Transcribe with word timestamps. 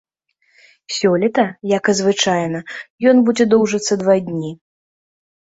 Сёлета, 0.95 1.45
як 1.73 1.83
і 1.93 1.95
звычайна, 1.99 2.59
ён 3.13 3.21
будзе 3.29 3.49
доўжыцца 3.53 4.01
два 4.05 4.19
дні. 4.33 4.51